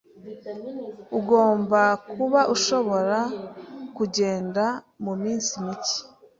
[1.19, 3.17] Ugomba kuba ushobora
[3.97, 4.63] kugenda
[5.03, 5.97] muminsi mike.